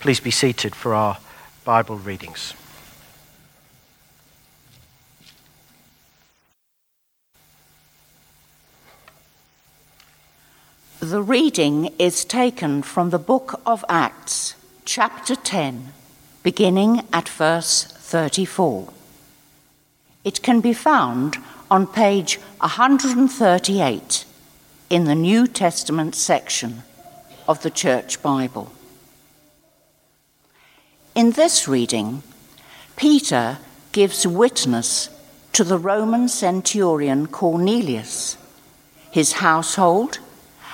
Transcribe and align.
Please 0.00 0.20
be 0.20 0.30
seated 0.30 0.74
for 0.74 0.94
our 0.94 1.18
Bible 1.64 1.96
readings. 1.96 2.54
The 11.00 11.22
reading 11.22 11.92
is 11.98 12.24
taken 12.24 12.82
from 12.82 13.10
the 13.10 13.18
book 13.18 13.60
of 13.64 13.84
Acts, 13.88 14.54
chapter 14.84 15.36
10, 15.36 15.92
beginning 16.42 17.06
at 17.12 17.28
verse 17.28 17.84
34. 17.84 18.92
It 20.24 20.42
can 20.42 20.60
be 20.60 20.72
found 20.72 21.36
on 21.70 21.86
page 21.86 22.38
138 22.58 24.24
in 24.90 25.04
the 25.04 25.14
New 25.14 25.46
Testament 25.46 26.14
section 26.14 26.82
of 27.48 27.62
the 27.62 27.70
Church 27.70 28.22
Bible. 28.22 28.72
In 31.16 31.30
this 31.30 31.66
reading, 31.66 32.22
Peter 32.94 33.56
gives 33.92 34.26
witness 34.26 35.08
to 35.54 35.64
the 35.64 35.78
Roman 35.78 36.28
centurion 36.28 37.26
Cornelius, 37.28 38.36
his 39.10 39.32
household, 39.32 40.18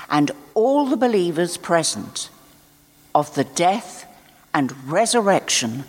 and 0.09 0.31
all 0.53 0.85
the 0.85 0.97
believers 0.97 1.55
present 1.55 2.29
of 3.15 3.33
the 3.35 3.45
death 3.45 4.05
and 4.53 4.91
resurrection 4.91 5.85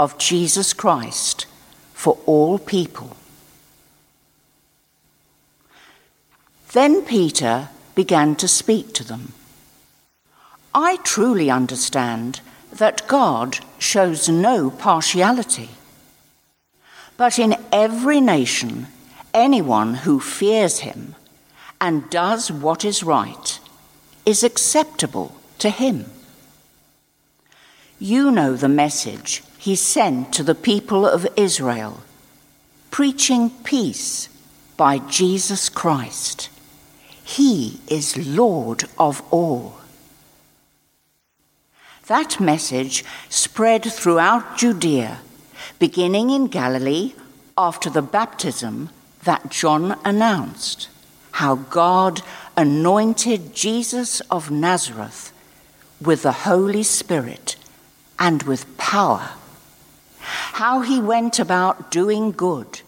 of 0.00 0.16
Jesus 0.16 0.72
Christ 0.72 1.44
for 1.92 2.16
all 2.24 2.58
people. 2.58 3.14
Then 6.72 7.02
Peter 7.02 7.68
began 7.94 8.36
to 8.36 8.48
speak 8.48 8.94
to 8.94 9.04
them. 9.04 9.34
I 10.74 10.96
truly 11.04 11.50
understand 11.50 12.40
that 12.72 13.06
God 13.08 13.58
shows 13.78 14.28
no 14.28 14.70
partiality. 14.70 15.70
But 17.16 17.38
in 17.38 17.56
every 17.72 18.20
nation, 18.20 18.86
anyone 19.34 19.94
who 19.94 20.20
fears 20.20 20.80
him 20.80 21.14
and 21.80 22.08
does 22.10 22.50
what 22.50 22.84
is 22.84 23.02
right 23.02 23.58
is 24.26 24.42
acceptable 24.42 25.34
to 25.58 25.70
him. 25.70 26.06
You 27.98 28.30
know 28.30 28.54
the 28.54 28.68
message 28.68 29.42
he 29.58 29.74
sent 29.74 30.32
to 30.34 30.42
the 30.42 30.54
people 30.54 31.06
of 31.06 31.26
Israel, 31.36 32.00
preaching 32.90 33.50
peace 33.64 34.28
by 34.76 34.98
Jesus 34.98 35.68
Christ. 35.68 36.48
He 37.24 37.80
is 37.88 38.16
Lord 38.16 38.84
of 38.98 39.22
all. 39.32 39.78
That 42.08 42.40
message 42.40 43.04
spread 43.28 43.84
throughout 43.84 44.56
Judea, 44.56 45.18
beginning 45.78 46.30
in 46.30 46.46
Galilee 46.46 47.12
after 47.58 47.90
the 47.90 48.00
baptism 48.00 48.88
that 49.24 49.50
John 49.50 49.98
announced, 50.06 50.88
how 51.32 51.56
God 51.56 52.22
anointed 52.56 53.54
Jesus 53.54 54.20
of 54.30 54.50
Nazareth 54.50 55.34
with 56.00 56.22
the 56.22 56.32
Holy 56.32 56.82
Spirit 56.82 57.56
and 58.18 58.42
with 58.44 58.78
power, 58.78 59.32
how 60.20 60.80
he 60.80 61.02
went 61.02 61.38
about 61.38 61.90
doing 61.90 62.32
good 62.32 62.80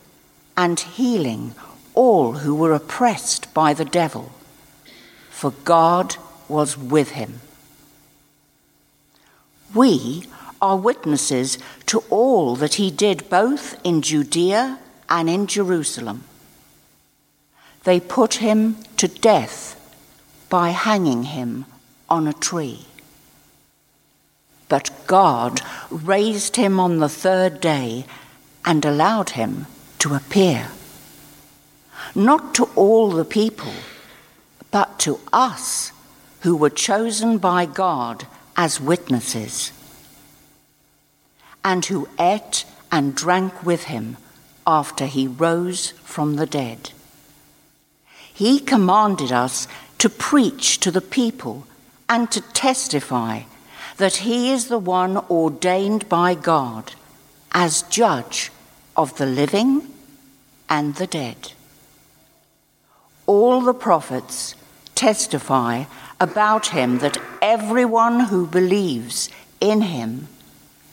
and 0.57 0.81
healing 0.81 1.55
all 1.93 2.33
who 2.33 2.55
were 2.55 2.73
oppressed 2.73 3.53
by 3.53 3.75
the 3.75 3.85
devil, 3.85 4.33
for 5.29 5.51
God 5.65 6.17
was 6.49 6.79
with 6.79 7.11
him. 7.11 7.43
We 9.75 10.25
are 10.61 10.77
witnesses 10.77 11.59
to 11.87 12.05
all 12.11 12.57
that 12.57 12.75
he 12.75 12.91
did 12.91 13.29
both 13.31 13.79
in 13.85 14.03
Judea 14.03 14.79
and 15.09 15.31
in 15.31 15.47
Jerusalem 15.47 16.25
they 17.85 18.01
put 18.01 18.35
him 18.35 18.77
to 18.97 19.09
death 19.09 19.77
by 20.49 20.71
hanging 20.71 21.25
him 21.25 21.65
on 22.09 22.27
a 22.27 22.33
tree. 22.33 22.87
But 24.69 24.91
God 25.07 25.61
raised 25.91 26.57
him 26.57 26.79
on 26.79 26.99
the 26.99 27.09
third 27.09 27.61
day 27.61 28.05
and 28.65 28.85
allowed 28.85 29.31
him 29.31 29.67
to 30.01 30.15
appear. 30.15 30.71
Not 32.15 32.55
to 32.57 32.65
all 32.77 33.11
the 33.11 33.25
people, 33.25 33.73
but 34.71 34.99
to 35.01 35.19
us 35.33 35.93
who 36.41 36.57
were 36.57 36.71
chosen 36.71 37.39
by 37.39 37.67
God 37.67 38.27
as 38.61 38.79
witnesses, 38.79 39.73
and 41.65 41.87
who 41.87 42.07
ate 42.19 42.67
and 42.93 43.15
drank 43.15 43.65
with 43.65 43.85
him 43.85 44.19
after 44.67 45.07
he 45.07 45.27
rose 45.27 45.93
from 46.05 46.37
the 46.37 46.45
dead. 46.45 46.91
He 48.35 48.61
commanded 48.61 49.33
us 49.33 49.67
to 49.97 50.11
preach 50.11 50.79
to 50.81 50.91
the 50.91 51.01
people 51.01 51.67
and 52.07 52.31
to 52.33 52.43
testify 52.53 53.45
that 53.97 54.17
He 54.29 54.53
is 54.53 54.69
the 54.69 54.79
one 54.79 55.17
ordained 55.31 56.07
by 56.11 56.35
God 56.35 56.93
as 57.53 57.83
judge 57.83 58.51
of 58.95 59.17
the 59.17 59.27
living 59.27 59.89
and 60.69 60.97
the 60.97 61.07
dead. 61.07 61.53
All 63.27 63.63
the 63.63 63.75
prophets 63.75 64.55
testify 64.95 65.85
about 66.21 66.69
Him 66.69 66.99
that 66.99 67.17
everyone 67.41 68.21
who 68.21 68.47
believes 68.47 69.31
in 69.61 69.81
Him 69.81 70.29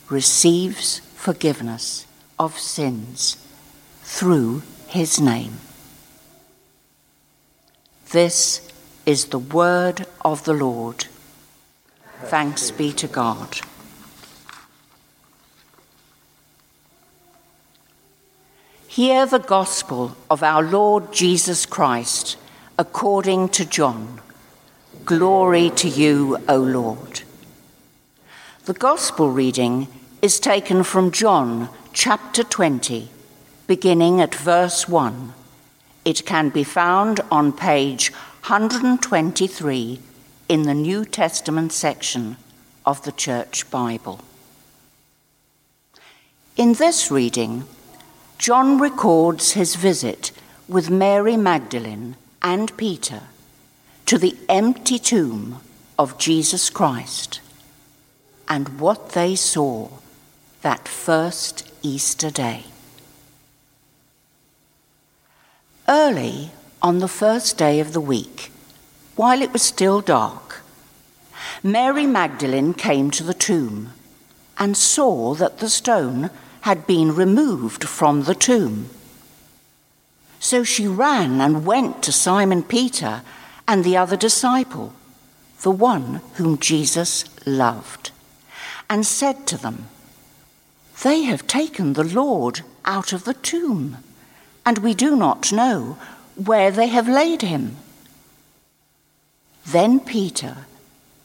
receives 0.09 0.99
forgiveness 1.15 2.07
of 2.39 2.57
sins 2.57 3.37
through 4.03 4.63
His 4.87 5.19
name. 5.19 5.59
This 8.11 8.71
is 9.05 9.25
the 9.25 9.39
word 9.39 10.05
of 10.23 10.45
the 10.45 10.53
Lord. 10.53 11.05
Thanks 12.23 12.71
be 12.71 12.93
to 12.93 13.07
God. 13.07 13.59
Hear 18.87 19.25
the 19.27 19.39
gospel 19.39 20.17
of 20.29 20.41
our 20.41 20.63
Lord 20.63 21.13
Jesus 21.13 21.65
Christ 21.65 22.37
according 22.79 23.49
to 23.49 23.65
John. 23.65 24.21
Glory 25.07 25.69
to 25.69 25.87
you, 25.87 26.37
O 26.49 26.57
Lord. 26.57 27.21
The 28.65 28.73
gospel 28.73 29.31
reading 29.31 29.87
is 30.21 30.37
taken 30.37 30.83
from 30.83 31.11
John 31.11 31.69
chapter 31.93 32.43
20, 32.43 33.09
beginning 33.67 34.19
at 34.19 34.35
verse 34.35 34.89
1 34.89 35.33
it 36.03 36.25
can 36.25 36.49
be 36.49 36.65
found 36.65 37.21
on 37.31 37.53
page 37.53 38.11
123 38.47 39.99
in 40.49 40.63
the 40.63 40.73
New 40.73 41.05
Testament 41.05 41.71
section 41.71 42.35
of 42.85 43.01
the 43.03 43.13
Church 43.13 43.71
Bible. 43.71 44.19
In 46.57 46.73
this 46.73 47.09
reading, 47.09 47.63
John 48.37 48.77
records 48.77 49.53
his 49.53 49.75
visit 49.75 50.33
with 50.67 50.89
Mary 50.89 51.37
Magdalene 51.37 52.17
and 52.41 52.75
Peter 52.75 53.23
to 54.07 54.17
the 54.17 54.37
empty 54.47 54.97
tomb 54.97 55.59
of 55.99 56.17
Jesus 56.17 56.69
Christ 56.69 57.41
and 58.47 58.79
what 58.79 59.09
they 59.09 59.35
saw 59.35 59.89
that 60.61 60.87
first 60.87 61.69
Easter 61.81 62.31
day. 62.31 62.63
Early 65.89 66.51
on 66.81 66.99
the 66.99 67.09
first 67.09 67.57
day 67.57 67.81
of 67.81 67.91
the 67.91 67.99
week, 67.99 68.49
while 69.17 69.41
it 69.41 69.51
was 69.51 69.61
still 69.61 69.99
dark, 69.99 70.61
Mary 71.61 72.05
Magdalene 72.05 72.73
came 72.73 73.11
to 73.11 73.23
the 73.23 73.33
tomb 73.33 73.91
and 74.57 74.77
saw 74.77 75.33
that 75.33 75.59
the 75.59 75.69
stone 75.69 76.29
had 76.61 76.87
been 76.87 77.13
removed 77.13 77.83
from 77.83 78.23
the 78.23 78.35
tomb. 78.35 78.89
So 80.39 80.63
she 80.63 80.87
ran 80.87 81.41
and 81.41 81.65
went 81.65 82.01
to 82.03 82.13
Simon 82.13 82.63
Peter 82.63 83.21
and 83.67 83.83
the 83.83 83.97
other 83.97 84.17
disciple, 84.17 84.93
the 85.61 85.71
one 85.71 86.21
whom 86.35 86.57
Jesus 86.57 87.25
loved, 87.45 88.11
and 88.89 89.05
said 89.05 89.45
to 89.47 89.57
them, 89.57 89.89
They 91.03 91.23
have 91.23 91.47
taken 91.47 91.93
the 91.93 92.03
Lord 92.03 92.61
out 92.85 93.11
of 93.13 93.25
the 93.25 93.33
tomb 93.33 93.97
and 94.67 94.79
we 94.79 94.93
do 94.93 95.15
not 95.15 95.53
know 95.53 95.97
where 96.35 96.71
they 96.71 96.87
have 96.87 97.07
laid 97.07 97.41
him. 97.41 97.77
Then 99.65 100.01
Peter 100.01 100.57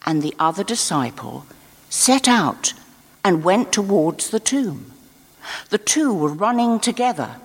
and 0.05 0.23
the 0.23 0.33
other 0.39 0.63
disciple 0.63 1.45
set 1.89 2.25
out 2.25 2.73
and 3.21 3.43
went 3.43 3.73
towards 3.73 4.29
the 4.29 4.39
tomb. 4.39 4.93
The 5.71 5.77
two 5.77 6.13
were 6.13 6.29
running 6.29 6.79
together, 6.79 7.35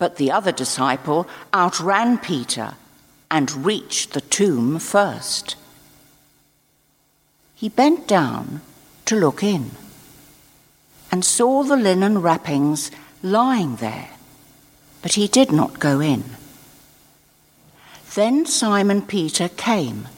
but 0.00 0.16
the 0.16 0.32
other 0.32 0.50
disciple 0.50 1.28
outran 1.54 2.18
Peter 2.18 2.74
and 3.30 3.64
reached 3.64 4.12
the 4.12 4.20
tomb 4.20 4.78
first. 4.78 5.56
He 7.54 7.68
bent 7.68 8.08
down 8.08 8.62
to 9.04 9.16
look 9.16 9.42
in 9.42 9.70
and 11.12 11.24
saw 11.24 11.62
the 11.62 11.76
linen 11.76 12.22
wrappings 12.22 12.90
lying 13.22 13.76
there, 13.76 14.10
but 15.02 15.12
he 15.12 15.28
did 15.28 15.52
not 15.52 15.78
go 15.78 16.00
in. 16.00 16.24
Then 18.14 18.46
Simon 18.46 19.02
Peter 19.02 19.48
came, 19.48 20.08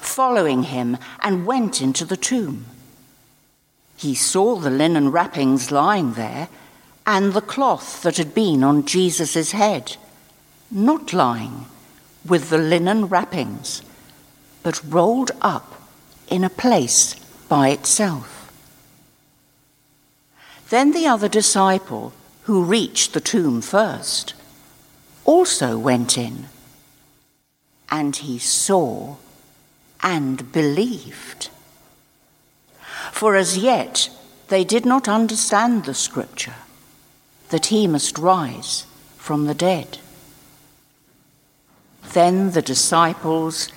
following 0.00 0.64
him, 0.64 0.96
and 1.20 1.46
went 1.46 1.82
into 1.82 2.04
the 2.04 2.16
tomb. 2.16 2.66
He 3.96 4.14
saw 4.14 4.56
the 4.56 4.70
linen 4.70 5.10
wrappings 5.10 5.70
lying 5.70 6.14
there, 6.14 6.48
and 7.06 7.32
the 7.32 7.40
cloth 7.40 8.02
that 8.02 8.16
had 8.16 8.34
been 8.34 8.64
on 8.64 8.86
Jesus' 8.86 9.52
head, 9.52 9.96
not 10.70 11.12
lying 11.12 11.66
with 12.28 12.50
the 12.50 12.58
linen 12.58 13.06
wrappings, 13.06 13.82
but 14.62 14.82
rolled 14.84 15.30
up 15.40 15.88
in 16.28 16.44
a 16.44 16.50
place 16.50 17.14
by 17.48 17.68
itself. 17.68 18.50
Then 20.68 20.92
the 20.92 21.06
other 21.06 21.28
disciple, 21.28 22.12
who 22.42 22.64
reached 22.64 23.12
the 23.12 23.20
tomb 23.20 23.60
first, 23.60 24.34
also 25.24 25.78
went 25.78 26.18
in, 26.18 26.46
and 27.88 28.16
he 28.16 28.38
saw 28.38 29.16
and 30.02 30.52
believed. 30.52 31.48
For 33.12 33.36
as 33.36 33.56
yet 33.56 34.10
they 34.48 34.64
did 34.64 34.84
not 34.84 35.08
understand 35.08 35.84
the 35.84 35.94
scripture 35.94 36.54
that 37.50 37.66
he 37.66 37.86
must 37.86 38.18
rise 38.18 38.86
from 39.16 39.46
the 39.46 39.54
dead. 39.54 39.98
Then 42.16 42.52
the 42.52 42.62
disciples 42.62 43.68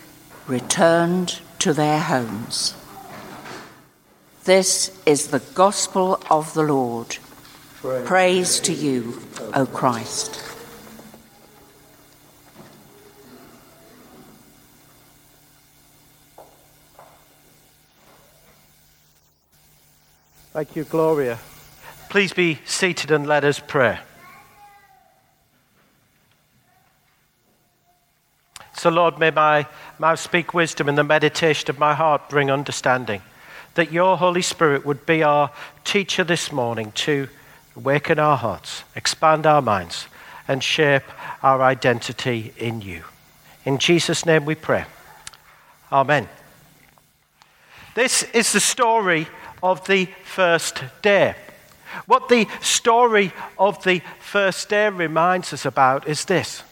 returned 0.47 1.41
to 1.59 1.73
their 1.73 1.99
homes. 1.99 2.73
This 4.45 4.97
is 5.05 5.27
the 5.27 5.41
gospel 5.55 6.23
of 6.31 6.53
the 6.53 6.63
Lord. 6.63 7.17
Praise, 7.81 8.07
Praise 8.07 8.59
to 8.61 8.71
you, 8.71 9.21
O 9.53 9.65
Christ. 9.65 10.41
Thank 20.53 20.77
you, 20.77 20.85
Gloria. 20.85 21.39
Please 22.07 22.31
be 22.31 22.59
seated 22.65 23.11
and 23.11 23.27
let 23.27 23.43
us 23.43 23.59
pray. 23.59 23.99
So, 28.79 28.89
Lord, 28.89 29.19
may 29.19 29.29
my 29.29 29.67
mouth 29.99 30.21
speak 30.21 30.53
wisdom 30.53 30.87
and 30.87 30.97
the 30.97 31.03
meditation 31.03 31.69
of 31.69 31.79
my 31.79 31.93
heart 31.93 32.29
bring 32.29 32.49
understanding. 32.49 33.21
That 33.75 33.91
your 33.91 34.15
Holy 34.15 34.41
Spirit 34.41 34.85
would 34.85 35.05
be 35.05 35.21
our 35.21 35.51
teacher 35.83 36.23
this 36.23 36.49
morning 36.53 36.93
to 36.93 37.27
awaken 37.75 38.19
our 38.19 38.37
hearts, 38.37 38.85
expand 38.95 39.45
our 39.45 39.61
minds, 39.61 40.07
and 40.47 40.63
shape 40.63 41.03
our 41.43 41.61
identity 41.61 42.53
in 42.55 42.79
you. 42.79 43.03
In 43.65 43.79
Jesus' 43.79 44.25
name 44.25 44.45
we 44.45 44.55
pray. 44.55 44.85
Amen. 45.91 46.29
This 47.95 48.23
is 48.33 48.53
the 48.53 48.61
story 48.61 49.27
of 49.61 49.85
the 49.87 50.05
first 50.23 50.85
day. 51.01 51.35
What 52.05 52.29
the 52.29 52.47
story 52.61 53.33
of 53.57 53.83
the 53.83 54.01
first 54.21 54.69
day 54.69 54.87
reminds 54.87 55.51
us 55.51 55.65
about 55.65 56.07
is 56.07 56.23
this. 56.23 56.63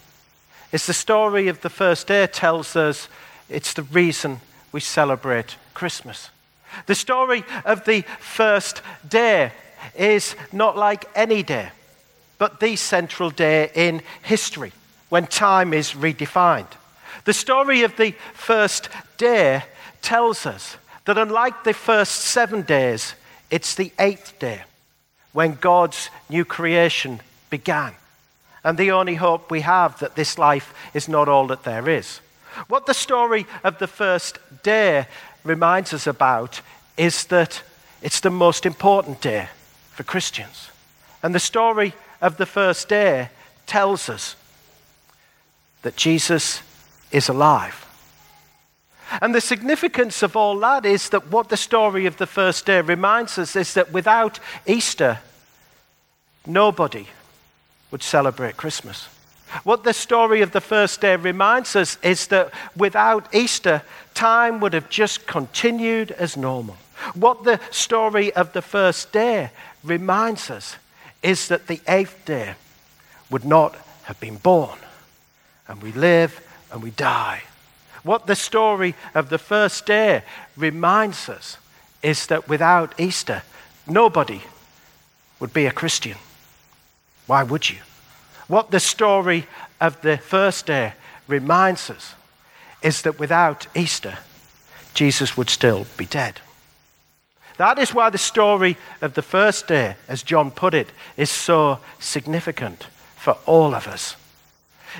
It's 0.71 0.87
the 0.87 0.93
story 0.93 1.47
of 1.47 1.61
the 1.61 1.69
first 1.69 2.07
day 2.07 2.27
tells 2.27 2.75
us 2.75 3.07
it's 3.49 3.73
the 3.73 3.83
reason 3.83 4.41
we 4.71 4.81
celebrate 4.81 5.55
Christmas. 5.73 6.29
The 6.85 6.95
story 6.95 7.43
of 7.65 7.85
the 7.85 8.01
first 8.19 8.81
day 9.07 9.51
is 9.95 10.35
not 10.51 10.77
like 10.77 11.05
any 11.15 11.41
day, 11.41 11.69
but 12.37 12.59
the 12.59 12.75
central 12.75 13.29
day 13.29 13.71
in 13.73 14.01
history 14.23 14.73
when 15.09 15.27
time 15.27 15.73
is 15.73 15.93
redefined. 15.93 16.67
The 17.23 17.33
story 17.33 17.83
of 17.83 17.95
the 17.95 18.11
first 18.33 18.89
day 19.17 19.63
tells 20.01 20.45
us 20.45 20.77
that 21.05 21.17
unlike 21.17 21.63
the 21.63 21.73
first 21.73 22.21
seven 22.21 22.61
days, 22.63 23.13
it's 23.49 23.75
the 23.75 23.91
eighth 23.99 24.37
day 24.39 24.63
when 25.31 25.53
God's 25.55 26.09
new 26.29 26.43
creation 26.43 27.21
began. 27.49 27.93
And 28.67 28.77
the 28.77 28.91
only 28.91 29.15
hope 29.15 29.49
we 29.49 29.61
have 29.61 29.97
that 29.99 30.15
this 30.15 30.37
life 30.37 30.73
is 30.93 31.07
not 31.07 31.29
all 31.29 31.47
that 31.47 31.63
there 31.63 31.87
is. 31.87 32.19
What 32.67 32.85
the 32.85 32.93
story 32.93 33.47
of 33.63 33.79
the 33.79 33.87
first 33.87 34.39
day 34.61 35.07
reminds 35.45 35.93
us 35.93 36.05
about 36.05 36.59
is 36.97 37.23
that 37.27 37.63
it's 38.01 38.19
the 38.19 38.29
most 38.29 38.65
important 38.65 39.21
day 39.21 39.47
for 39.91 40.03
Christians. 40.03 40.69
And 41.23 41.33
the 41.33 41.39
story 41.39 41.93
of 42.19 42.35
the 42.35 42.45
first 42.45 42.89
day 42.89 43.29
tells 43.67 44.09
us 44.09 44.35
that 45.83 45.95
Jesus 45.95 46.61
is 47.09 47.29
alive. 47.29 47.85
And 49.21 49.33
the 49.33 49.39
significance 49.39 50.21
of 50.23 50.35
all 50.35 50.59
that 50.59 50.85
is 50.85 51.07
that 51.11 51.31
what 51.31 51.47
the 51.47 51.55
story 51.55 52.05
of 52.05 52.17
the 52.17 52.27
first 52.27 52.65
day 52.65 52.81
reminds 52.81 53.39
us 53.39 53.55
is 53.55 53.75
that 53.75 53.93
without 53.93 54.41
Easter, 54.65 55.19
nobody 56.45 57.07
would 57.91 58.03
celebrate 58.03 58.57
Christmas. 58.57 59.07
What 59.63 59.83
the 59.83 59.93
story 59.93 60.41
of 60.41 60.51
the 60.51 60.61
first 60.61 60.99
day 61.01 61.15
reminds 61.15 61.75
us 61.75 61.97
is 62.03 62.27
that 62.27 62.53
without 62.75 63.33
Easter, 63.33 63.81
time 64.13 64.59
would 64.59 64.73
have 64.73 64.89
just 64.89 65.25
continued 65.25 66.11
as 66.11 66.35
normal. 66.35 66.77
What 67.13 67.43
the 67.43 67.59
story 67.71 68.33
of 68.33 68.53
the 68.53 68.61
first 68.61 69.11
day 69.11 69.51
reminds 69.83 70.49
us 70.49 70.75
is 71.23 71.47
that 71.47 71.67
the 71.67 71.79
eighth 71.87 72.25
day 72.25 72.55
would 73.29 73.45
not 73.45 73.75
have 74.03 74.19
been 74.19 74.37
born. 74.37 74.77
And 75.67 75.81
we 75.81 75.91
live 75.93 76.41
and 76.71 76.83
we 76.83 76.91
die 76.91 77.43
what 78.07 78.25
the 78.25 78.35
story 78.35 78.95
of 79.13 79.29
the 79.29 79.37
first 79.37 79.85
day 79.85 80.23
reminds 80.55 81.29
us 81.29 81.57
is 82.01 82.27
that 82.27 82.47
without 82.47 82.99
Easter, 82.99 83.43
nobody 83.85 84.41
would 85.39 85.53
be 85.53 85.65
a 85.65 85.71
Christian. 85.71 86.17
Why 87.27 87.43
would 87.43 87.69
you? 87.69 87.77
What 88.47 88.71
the 88.71 88.79
story 88.79 89.45
of 89.79 90.01
the 90.01 90.17
first 90.17 90.65
day 90.65 90.93
reminds 91.27 91.89
us 91.89 92.15
is 92.81 93.01
that 93.03 93.19
without 93.19 93.67
Easter, 93.75 94.17
Jesus 94.93 95.37
would 95.37 95.49
still 95.49 95.85
be 95.97 96.05
dead. 96.05 96.39
That 97.57 97.79
is 97.79 97.93
why 97.93 98.09
the 98.09 98.17
story 98.17 98.77
of 99.01 99.13
the 99.13 99.21
first 99.21 99.67
day, 99.67 99.95
as 100.07 100.23
John 100.23 100.51
put 100.51 100.73
it, 100.73 100.89
is 101.17 101.29
so 101.29 101.79
significant 101.99 102.87
for 103.15 103.37
all 103.45 103.75
of 103.75 103.87
us. 103.87 104.15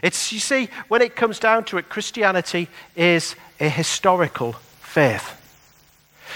It's, 0.04 0.34
you 0.34 0.40
see, 0.40 0.70
when 0.88 1.02
it 1.02 1.16
comes 1.16 1.40
down 1.40 1.64
to 1.66 1.78
it, 1.78 1.90
Christianity 1.90 2.68
is 2.96 3.36
a 3.60 3.70
historical 3.70 4.54
faith. 4.82 5.34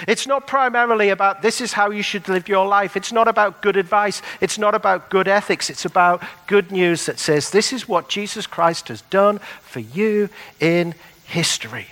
It's 0.08 0.28
not 0.28 0.48
primarily 0.48 1.10
about 1.10 1.42
this 1.42 1.62
is 1.62 1.74
how 1.74 1.92
you 1.92 2.02
should 2.02 2.28
live 2.28 2.48
your 2.48 2.68
life. 2.68 2.96
It's 2.98 3.12
not 3.12 3.28
about 3.28 3.62
good 3.62 3.78
advice. 3.78 4.22
It's 4.40 4.58
not 4.58 4.76
about 4.76 5.10
good 5.10 5.28
ethics. 5.28 5.70
It's 5.70 5.86
about 5.86 6.24
good 6.48 6.72
news 6.72 7.06
that 7.06 7.20
says 7.20 7.52
this 7.52 7.74
is 7.74 7.88
what 7.88 8.10
Jesus 8.10 8.48
Christ 8.48 8.88
has 8.88 9.02
done 9.04 9.40
for 9.62 9.80
you 9.80 10.30
in 10.60 10.96
history. 11.26 11.88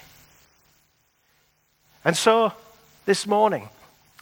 And 2.03 2.15
so, 2.15 2.53
this 3.05 3.27
morning, 3.27 3.69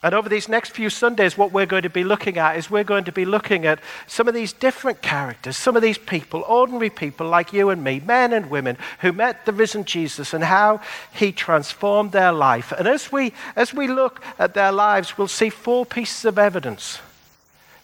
and 0.08 0.16
over 0.16 0.30
these 0.30 0.48
next 0.48 0.70
few 0.70 0.90
Sundays, 0.90 1.38
what 1.38 1.52
we're 1.52 1.66
going 1.66 1.82
to 1.82 1.90
be 1.90 2.06
looking 2.06 2.38
at 2.38 2.56
is 2.56 2.72
we're 2.72 2.86
going 2.86 3.04
to 3.04 3.12
be 3.12 3.26
looking 3.26 3.66
at 3.66 3.82
some 4.08 4.30
of 4.30 4.34
these 4.34 4.54
different 4.54 5.02
characters, 5.02 5.58
some 5.58 5.76
of 5.76 5.82
these 5.82 5.98
people, 5.98 6.46
ordinary 6.48 6.90
people 6.90 7.28
like 7.28 7.52
you 7.52 7.70
and 7.70 7.84
me, 7.84 8.00
men 8.00 8.32
and 8.32 8.50
women, 8.50 8.78
who 9.02 9.12
met 9.12 9.46
the 9.46 9.52
risen 9.52 9.84
Jesus 9.84 10.34
and 10.34 10.46
how 10.46 10.80
he 11.12 11.34
transformed 11.34 12.14
their 12.14 12.32
life. 12.32 12.72
And 12.72 12.88
as 12.88 13.12
we, 13.12 13.34
as 13.58 13.74
we 13.74 13.90
look 13.90 14.24
at 14.40 14.54
their 14.54 14.72
lives, 14.72 15.18
we'll 15.18 15.28
see 15.28 15.50
four 15.50 15.86
pieces 15.86 16.24
of 16.24 16.40
evidence 16.40 17.00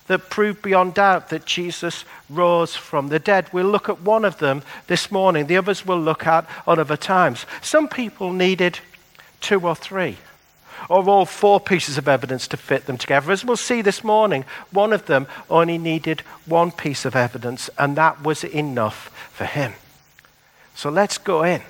that 0.08 0.30
prove 0.30 0.62
beyond 0.62 0.94
doubt 0.94 1.27
that 1.27 1.44
Jesus 1.44 2.06
rose 2.30 2.74
from 2.74 3.10
the 3.10 3.20
dead. 3.20 3.51
We'll 3.51 3.65
look 3.65 3.89
at 3.89 4.00
one 4.00 4.24
of 4.24 4.38
them 4.38 4.63
this 4.88 5.12
morning, 5.12 5.48
the 5.48 5.58
others 5.58 5.86
we'll 5.86 6.00
look 6.00 6.25
at 6.25 6.50
on 6.65 6.80
other 6.80 6.96
times. 6.96 7.46
Some 7.62 7.89
people 7.89 8.32
needed 8.32 8.80
two 9.42 9.60
or 9.68 9.75
three 9.75 10.15
or 10.90 11.08
all 11.10 11.25
four 11.25 11.60
pieces 11.60 11.98
of 11.98 12.08
evidence 12.08 12.48
to 12.50 12.58
fit 12.58 12.86
them 12.86 12.98
together. 12.98 13.32
As 13.32 13.46
we'll 13.46 13.58
see 13.58 13.82
this 13.82 14.04
morning, 14.04 14.46
one 14.72 14.94
of 14.94 15.06
them 15.06 15.28
only 15.50 15.78
needed 15.78 16.22
one 16.46 16.72
piece 16.72 17.06
of 17.06 17.16
evidence, 17.16 17.70
and 17.78 17.96
that 17.96 18.24
was 18.24 18.44
enough 18.44 19.10
for 19.32 19.46
him. 19.46 19.74
So 20.75 20.90
let's 20.90 21.18
go 21.18 21.44
in 21.44 21.62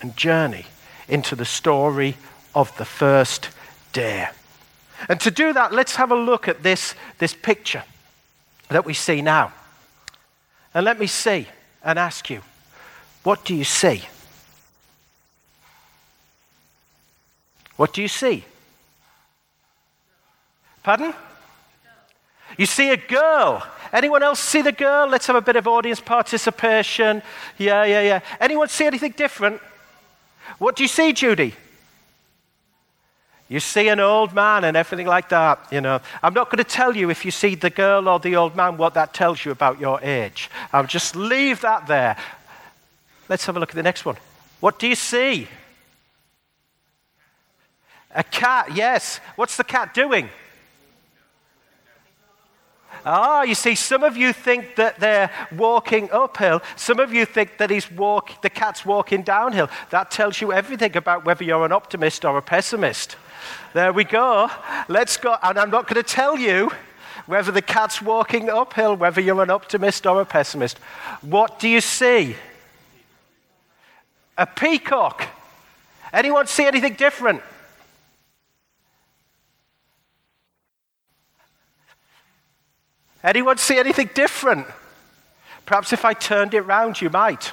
and 0.00 0.16
journey 0.16 0.66
into 1.08 1.34
the 1.34 1.44
story 1.44 2.16
of 2.54 2.76
the 2.78 2.84
first 2.84 3.50
day. 3.92 4.28
And 5.08 5.20
to 5.20 5.30
do 5.30 5.52
that, 5.52 5.72
let's 5.72 5.96
have 5.96 6.10
a 6.10 6.16
look 6.16 6.48
at 6.48 6.62
this, 6.62 6.94
this 7.18 7.34
picture 7.34 7.84
that 8.68 8.84
we 8.84 8.94
see 8.94 9.22
now. 9.22 9.52
And 10.74 10.84
let 10.84 10.98
me 10.98 11.06
see 11.06 11.46
and 11.82 11.98
ask 11.98 12.30
you, 12.30 12.42
what 13.22 13.44
do 13.44 13.54
you 13.54 13.64
see? 13.64 14.04
What 17.76 17.92
do 17.92 18.02
you 18.02 18.08
see? 18.08 18.44
Pardon? 20.82 21.14
You 22.56 22.66
see 22.66 22.90
a 22.90 22.96
girl. 22.96 23.66
Anyone 23.92 24.22
else 24.22 24.40
see 24.40 24.62
the 24.62 24.72
girl? 24.72 25.08
Let's 25.08 25.26
have 25.26 25.36
a 25.36 25.40
bit 25.40 25.56
of 25.56 25.66
audience 25.66 26.00
participation. 26.00 27.22
Yeah, 27.58 27.84
yeah, 27.84 28.02
yeah. 28.02 28.20
Anyone 28.40 28.68
see 28.68 28.86
anything 28.86 29.12
different? 29.16 29.60
What 30.58 30.76
do 30.76 30.84
you 30.84 30.88
see, 30.88 31.12
Judy? 31.12 31.54
You 33.48 33.60
see 33.60 33.88
an 33.88 34.00
old 34.00 34.34
man 34.34 34.64
and 34.64 34.76
everything 34.76 35.06
like 35.06 35.28
that, 35.28 35.68
you 35.70 35.80
know. 35.80 36.00
I'm 36.22 36.34
not 36.34 36.50
going 36.50 36.64
to 36.64 36.64
tell 36.64 36.96
you 36.96 37.10
if 37.10 37.24
you 37.24 37.30
see 37.30 37.54
the 37.54 37.70
girl 37.70 38.08
or 38.08 38.18
the 38.18 38.34
old 38.36 38.56
man 38.56 38.76
what 38.76 38.94
that 38.94 39.14
tells 39.14 39.44
you 39.44 39.52
about 39.52 39.78
your 39.78 40.00
age. 40.02 40.50
I'll 40.72 40.86
just 40.86 41.14
leave 41.14 41.60
that 41.60 41.86
there. 41.86 42.16
Let's 43.28 43.46
have 43.46 43.56
a 43.56 43.60
look 43.60 43.70
at 43.70 43.76
the 43.76 43.84
next 43.84 44.04
one. 44.04 44.16
What 44.60 44.78
do 44.78 44.88
you 44.88 44.96
see? 44.96 45.46
A 48.16 48.24
cat, 48.24 48.74
yes. 48.74 49.20
What's 49.36 49.56
the 49.56 49.64
cat 49.64 49.92
doing? 49.92 50.30
Ah, 53.04 53.42
you 53.42 53.54
see, 53.54 53.74
some 53.74 54.02
of 54.02 54.16
you 54.16 54.32
think 54.32 54.74
that 54.76 54.98
they're 54.98 55.30
walking 55.52 56.10
uphill. 56.10 56.62
Some 56.76 56.98
of 56.98 57.12
you 57.12 57.26
think 57.26 57.58
that 57.58 57.70
he's 57.70 57.88
walk, 57.92 58.42
the 58.42 58.50
cat's 58.50 58.84
walking 58.84 59.22
downhill. 59.22 59.68
That 59.90 60.10
tells 60.10 60.40
you 60.40 60.52
everything 60.52 60.96
about 60.96 61.24
whether 61.24 61.44
you're 61.44 61.64
an 61.64 61.72
optimist 61.72 62.24
or 62.24 62.38
a 62.38 62.42
pessimist. 62.42 63.16
There 63.74 63.92
we 63.92 64.02
go. 64.04 64.50
Let's 64.88 65.18
go. 65.18 65.36
And 65.42 65.58
I'm 65.58 65.70
not 65.70 65.86
going 65.86 66.02
to 66.02 66.08
tell 66.08 66.38
you 66.38 66.72
whether 67.26 67.52
the 67.52 67.62
cat's 67.62 68.00
walking 68.00 68.48
uphill, 68.48 68.96
whether 68.96 69.20
you're 69.20 69.42
an 69.42 69.50
optimist 69.50 70.06
or 70.06 70.22
a 70.22 70.24
pessimist. 70.24 70.78
What 71.20 71.58
do 71.58 71.68
you 71.68 71.82
see? 71.82 72.34
A 74.38 74.46
peacock. 74.46 75.28
Anyone 76.12 76.46
see 76.46 76.64
anything 76.64 76.94
different? 76.94 77.42
Anyone 83.22 83.58
see 83.58 83.78
anything 83.78 84.10
different? 84.14 84.66
Perhaps 85.64 85.92
if 85.92 86.04
I 86.04 86.14
turned 86.14 86.54
it 86.54 86.62
round, 86.62 87.00
you 87.00 87.10
might. 87.10 87.52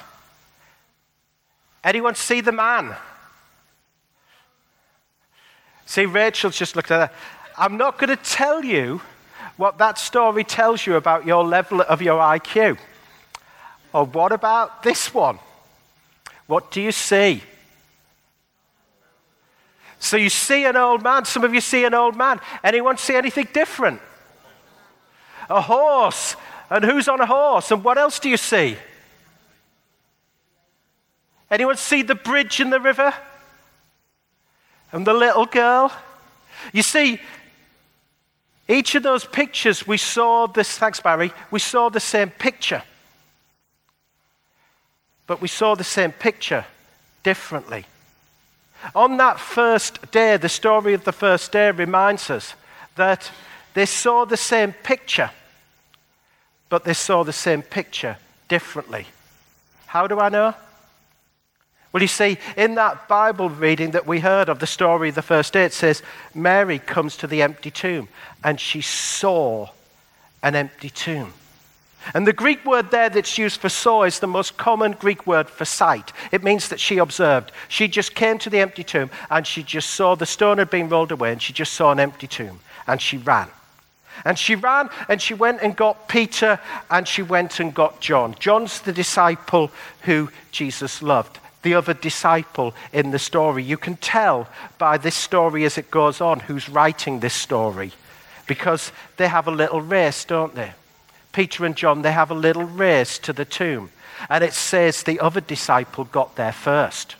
Anyone 1.82 2.14
see 2.14 2.40
the 2.40 2.52
man? 2.52 2.94
See, 5.86 6.06
Rachel's 6.06 6.56
just 6.56 6.76
looked 6.76 6.90
at 6.90 6.98
that. 6.98 7.14
I'm 7.58 7.76
not 7.76 7.98
going 7.98 8.16
to 8.16 8.22
tell 8.22 8.64
you 8.64 9.00
what 9.56 9.78
that 9.78 9.98
story 9.98 10.44
tells 10.44 10.86
you 10.86 10.96
about 10.96 11.26
your 11.26 11.44
level 11.44 11.82
of 11.82 12.02
your 12.02 12.20
IQ. 12.20 12.78
Or 13.92 14.04
what 14.04 14.32
about 14.32 14.82
this 14.82 15.12
one? 15.12 15.38
What 16.46 16.70
do 16.70 16.80
you 16.80 16.92
see? 16.92 17.42
So 19.98 20.16
you 20.16 20.28
see 20.28 20.64
an 20.66 20.76
old 20.76 21.02
man. 21.02 21.24
Some 21.24 21.44
of 21.44 21.54
you 21.54 21.60
see 21.60 21.84
an 21.84 21.94
old 21.94 22.16
man. 22.16 22.40
Anyone 22.62 22.98
see 22.98 23.14
anything 23.14 23.48
different? 23.52 24.00
A 25.48 25.60
horse. 25.60 26.36
And 26.70 26.84
who's 26.84 27.08
on 27.08 27.20
a 27.20 27.26
horse? 27.26 27.70
And 27.70 27.84
what 27.84 27.98
else 27.98 28.18
do 28.18 28.28
you 28.28 28.36
see? 28.36 28.76
Anyone 31.50 31.76
see 31.76 32.02
the 32.02 32.14
bridge 32.14 32.60
in 32.60 32.70
the 32.70 32.80
river? 32.80 33.14
And 34.92 35.06
the 35.06 35.12
little 35.12 35.46
girl? 35.46 35.92
You 36.72 36.82
see, 36.82 37.20
each 38.68 38.94
of 38.94 39.02
those 39.02 39.24
pictures, 39.24 39.86
we 39.86 39.98
saw 39.98 40.46
this, 40.46 40.78
thanks 40.78 41.00
Barry, 41.00 41.32
we 41.50 41.60
saw 41.60 41.90
the 41.90 42.00
same 42.00 42.30
picture. 42.30 42.82
But 45.26 45.40
we 45.40 45.48
saw 45.48 45.74
the 45.74 45.84
same 45.84 46.12
picture 46.12 46.64
differently. 47.22 47.86
On 48.94 49.16
that 49.18 49.40
first 49.40 50.10
day, 50.10 50.36
the 50.36 50.48
story 50.48 50.94
of 50.94 51.04
the 51.04 51.12
first 51.12 51.52
day 51.52 51.70
reminds 51.70 52.30
us 52.30 52.54
that 52.96 53.30
they 53.74 53.86
saw 53.86 54.24
the 54.24 54.36
same 54.36 54.72
picture, 54.72 55.30
but 56.68 56.84
they 56.84 56.94
saw 56.94 57.24
the 57.24 57.32
same 57.32 57.62
picture 57.62 58.16
differently. 58.48 59.06
How 59.86 60.06
do 60.06 60.18
I 60.18 60.28
know? 60.28 60.54
Well, 61.92 62.02
you 62.02 62.08
see, 62.08 62.38
in 62.56 62.74
that 62.74 63.06
Bible 63.06 63.48
reading 63.48 63.92
that 63.92 64.06
we 64.06 64.18
heard 64.18 64.48
of 64.48 64.58
the 64.58 64.66
story 64.66 65.10
of 65.10 65.14
the 65.14 65.22
first 65.22 65.52
day, 65.52 65.64
it 65.64 65.72
says 65.72 66.02
Mary 66.34 66.80
comes 66.80 67.16
to 67.18 67.28
the 67.28 67.42
empty 67.42 67.70
tomb 67.70 68.08
and 68.42 68.58
she 68.58 68.80
saw 68.80 69.68
an 70.42 70.56
empty 70.56 70.90
tomb. 70.90 71.32
And 72.12 72.26
the 72.26 72.32
Greek 72.32 72.64
word 72.66 72.90
there 72.90 73.08
that's 73.08 73.38
used 73.38 73.60
for 73.60 73.68
saw 73.68 74.02
is 74.02 74.18
the 74.18 74.26
most 74.26 74.56
common 74.56 74.92
Greek 74.92 75.26
word 75.26 75.48
for 75.48 75.64
sight. 75.64 76.12
It 76.32 76.42
means 76.42 76.68
that 76.68 76.80
she 76.80 76.98
observed. 76.98 77.52
She 77.68 77.86
just 77.86 78.14
came 78.14 78.38
to 78.38 78.50
the 78.50 78.58
empty 78.58 78.82
tomb 78.84 79.10
and 79.30 79.46
she 79.46 79.62
just 79.62 79.90
saw 79.90 80.16
the 80.16 80.26
stone 80.26 80.58
had 80.58 80.70
been 80.70 80.88
rolled 80.88 81.12
away 81.12 81.32
and 81.32 81.40
she 81.40 81.52
just 81.52 81.74
saw 81.74 81.92
an 81.92 82.00
empty 82.00 82.26
tomb 82.26 82.58
and 82.86 83.00
she 83.00 83.18
ran. 83.18 83.48
And 84.24 84.38
she 84.38 84.54
ran 84.54 84.90
and 85.08 85.20
she 85.20 85.34
went 85.34 85.60
and 85.62 85.76
got 85.76 86.08
Peter 86.08 86.60
and 86.90 87.06
she 87.06 87.22
went 87.22 87.60
and 87.60 87.74
got 87.74 88.00
John. 88.00 88.34
John's 88.38 88.80
the 88.80 88.92
disciple 88.92 89.70
who 90.02 90.30
Jesus 90.52 91.02
loved, 91.02 91.38
the 91.62 91.74
other 91.74 91.94
disciple 91.94 92.74
in 92.92 93.10
the 93.10 93.18
story. 93.18 93.62
You 93.62 93.76
can 93.76 93.96
tell 93.96 94.48
by 94.78 94.98
this 94.98 95.14
story 95.14 95.64
as 95.64 95.78
it 95.78 95.90
goes 95.90 96.20
on 96.20 96.40
who's 96.40 96.68
writing 96.68 97.20
this 97.20 97.34
story 97.34 97.92
because 98.46 98.92
they 99.16 99.28
have 99.28 99.48
a 99.48 99.52
little 99.52 99.80
race, 99.80 100.24
don't 100.24 100.54
they? 100.54 100.72
Peter 101.32 101.64
and 101.64 101.76
John, 101.76 102.02
they 102.02 102.12
have 102.12 102.30
a 102.30 102.34
little 102.34 102.64
race 102.64 103.18
to 103.20 103.32
the 103.32 103.44
tomb. 103.44 103.90
And 104.30 104.44
it 104.44 104.52
says 104.52 105.02
the 105.02 105.20
other 105.20 105.40
disciple 105.40 106.04
got 106.04 106.36
there 106.36 106.52
first. 106.52 107.16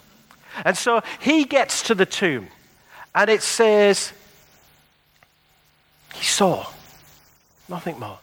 And 0.65 0.77
so 0.77 1.03
he 1.21 1.45
gets 1.45 1.83
to 1.85 1.95
the 1.95 2.07
tomb 2.07 2.49
and 3.15 3.31
it 3.31 3.43
says 3.43 4.13
he 6.15 6.25
saw. 6.25 6.67
Nothing 7.69 7.99
more. 7.99 8.19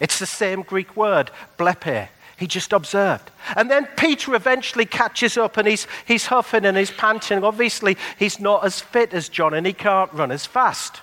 It's 0.00 0.18
the 0.18 0.26
same 0.26 0.62
Greek 0.62 0.96
word, 0.96 1.30
blepe. 1.58 2.08
He 2.36 2.46
just 2.46 2.72
observed. 2.72 3.30
And 3.56 3.70
then 3.70 3.86
Peter 3.96 4.34
eventually 4.34 4.86
catches 4.86 5.36
up 5.36 5.56
and 5.56 5.68
he's, 5.68 5.86
he's 6.04 6.26
huffing 6.26 6.64
and 6.64 6.76
he's 6.76 6.90
panting. 6.90 7.44
Obviously, 7.44 7.96
he's 8.18 8.40
not 8.40 8.64
as 8.64 8.80
fit 8.80 9.14
as 9.14 9.28
John 9.28 9.54
and 9.54 9.66
he 9.66 9.72
can't 9.72 10.12
run 10.12 10.32
as 10.32 10.44
fast. 10.44 11.00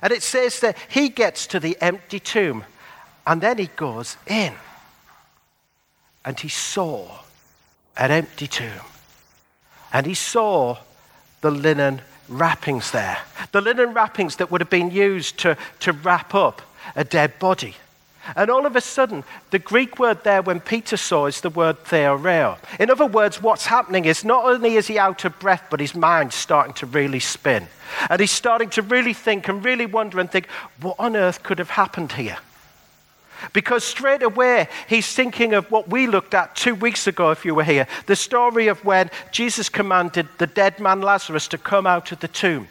And 0.00 0.12
it 0.12 0.22
says 0.22 0.60
that 0.60 0.76
he 0.88 1.08
gets 1.08 1.46
to 1.48 1.60
the 1.60 1.76
empty 1.80 2.20
tomb 2.20 2.64
and 3.26 3.40
then 3.40 3.58
he 3.58 3.66
goes 3.76 4.16
in 4.26 4.54
and 6.24 6.38
he 6.38 6.48
saw 6.48 7.18
an 7.96 8.10
empty 8.10 8.46
tomb. 8.46 8.86
And 9.92 10.06
he 10.06 10.14
saw 10.14 10.78
the 11.40 11.50
linen 11.50 12.00
wrappings 12.28 12.92
there. 12.92 13.18
The 13.50 13.60
linen 13.60 13.92
wrappings 13.92 14.36
that 14.36 14.50
would 14.50 14.60
have 14.60 14.70
been 14.70 14.90
used 14.90 15.38
to, 15.40 15.56
to 15.80 15.92
wrap 15.92 16.34
up 16.34 16.62
a 16.96 17.04
dead 17.04 17.38
body. 17.38 17.76
And 18.36 18.50
all 18.50 18.66
of 18.66 18.76
a 18.76 18.80
sudden, 18.80 19.24
the 19.50 19.58
Greek 19.58 19.98
word 19.98 20.22
there, 20.22 20.42
when 20.42 20.60
Peter 20.60 20.96
saw, 20.96 21.26
is 21.26 21.40
the 21.40 21.50
word 21.50 21.82
theoreo. 21.84 22.56
In 22.78 22.88
other 22.88 23.06
words, 23.06 23.42
what's 23.42 23.66
happening 23.66 24.04
is 24.04 24.24
not 24.24 24.44
only 24.44 24.76
is 24.76 24.86
he 24.86 24.98
out 24.98 25.24
of 25.24 25.38
breath, 25.40 25.66
but 25.70 25.80
his 25.80 25.94
mind's 25.94 26.36
starting 26.36 26.74
to 26.74 26.86
really 26.86 27.18
spin. 27.18 27.66
And 28.08 28.20
he's 28.20 28.30
starting 28.30 28.70
to 28.70 28.82
really 28.82 29.12
think 29.12 29.48
and 29.48 29.64
really 29.64 29.86
wonder 29.86 30.20
and 30.20 30.30
think, 30.30 30.48
what 30.80 30.96
on 31.00 31.16
earth 31.16 31.42
could 31.42 31.58
have 31.58 31.70
happened 31.70 32.12
here? 32.12 32.38
Because 33.52 33.82
straight 33.82 34.22
away, 34.22 34.68
he's 34.88 35.12
thinking 35.12 35.52
of 35.52 35.68
what 35.70 35.88
we 35.88 36.06
looked 36.06 36.32
at 36.32 36.54
two 36.54 36.76
weeks 36.76 37.08
ago, 37.08 37.32
if 37.32 37.44
you 37.44 37.56
were 37.56 37.64
here 37.64 37.88
the 38.06 38.14
story 38.14 38.68
of 38.68 38.84
when 38.84 39.10
Jesus 39.32 39.68
commanded 39.68 40.28
the 40.38 40.46
dead 40.46 40.78
man 40.78 41.00
Lazarus 41.00 41.48
to 41.48 41.58
come 41.58 41.86
out 41.86 42.12
of 42.12 42.20
the 42.20 42.28
tomb. 42.28 42.68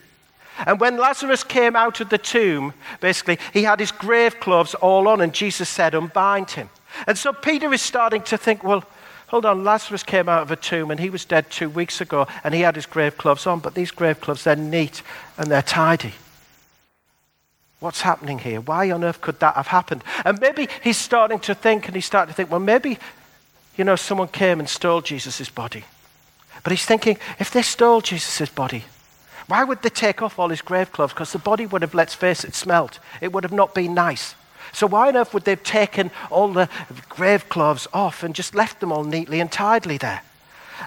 And 0.65 0.79
when 0.79 0.97
Lazarus 0.97 1.43
came 1.43 1.75
out 1.75 2.01
of 2.01 2.09
the 2.09 2.17
tomb, 2.17 2.73
basically, 2.99 3.39
he 3.53 3.63
had 3.63 3.79
his 3.79 3.91
grave 3.91 4.39
clothes 4.39 4.75
all 4.75 5.07
on, 5.07 5.21
and 5.21 5.33
Jesus 5.33 5.69
said, 5.69 5.95
Unbind 5.95 6.51
him. 6.51 6.69
And 7.07 7.17
so 7.17 7.33
Peter 7.33 7.71
is 7.73 7.81
starting 7.81 8.21
to 8.23 8.37
think, 8.37 8.63
well, 8.63 8.83
hold 9.27 9.45
on, 9.45 9.63
Lazarus 9.63 10.03
came 10.03 10.27
out 10.27 10.41
of 10.41 10.51
a 10.51 10.55
tomb 10.55 10.91
and 10.91 10.99
he 10.99 11.09
was 11.09 11.25
dead 11.25 11.49
two 11.49 11.69
weeks 11.69 12.01
ago 12.01 12.27
and 12.43 12.53
he 12.53 12.61
had 12.61 12.75
his 12.75 12.85
grave 12.85 13.17
clothes 13.17 13.47
on, 13.47 13.59
but 13.59 13.75
these 13.75 13.91
grave 13.91 14.19
clothes, 14.19 14.43
they're 14.43 14.55
neat 14.55 15.01
and 15.37 15.49
they're 15.49 15.61
tidy. 15.61 16.13
What's 17.79 18.01
happening 18.01 18.39
here? 18.39 18.61
Why 18.61 18.91
on 18.91 19.03
earth 19.03 19.21
could 19.21 19.39
that 19.39 19.55
have 19.55 19.67
happened? 19.67 20.03
And 20.23 20.39
maybe 20.39 20.67
he's 20.83 20.97
starting 20.97 21.39
to 21.39 21.55
think 21.55 21.87
and 21.87 21.95
he's 21.95 22.05
starting 22.05 22.31
to 22.31 22.35
think, 22.35 22.51
well, 22.51 22.59
maybe, 22.59 22.99
you 23.75 23.83
know, 23.83 23.95
someone 23.95 24.27
came 24.27 24.59
and 24.59 24.69
stole 24.69 25.01
Jesus' 25.01 25.49
body. 25.49 25.85
But 26.63 26.71
he's 26.71 26.85
thinking, 26.85 27.17
if 27.39 27.49
they 27.49 27.63
stole 27.63 28.01
Jesus' 28.01 28.49
body, 28.49 28.83
why 29.51 29.65
would 29.65 29.81
they 29.81 29.89
take 29.89 30.21
off 30.21 30.39
all 30.39 30.47
his 30.47 30.61
grave 30.61 30.93
clothes? 30.93 31.11
Because 31.11 31.33
the 31.33 31.37
body 31.37 31.65
would 31.65 31.81
have, 31.81 31.93
let's 31.93 32.13
face 32.13 32.45
it, 32.45 32.55
smelt. 32.55 32.99
It 33.19 33.33
would 33.33 33.43
have 33.43 33.51
not 33.51 33.75
been 33.75 33.93
nice. 33.93 34.33
So 34.71 34.87
why 34.87 35.09
on 35.09 35.17
earth 35.17 35.33
would 35.33 35.43
they 35.43 35.51
have 35.51 35.63
taken 35.63 36.09
all 36.29 36.53
the 36.53 36.69
grave 37.09 37.49
clothes 37.49 37.85
off 37.91 38.23
and 38.23 38.33
just 38.33 38.55
left 38.55 38.79
them 38.79 38.93
all 38.93 39.03
neatly 39.03 39.41
and 39.41 39.51
tidily 39.51 39.97
there? 39.97 40.21